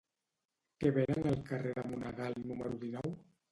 [0.83, 3.17] Què venen al carrer de Monegal número dinou?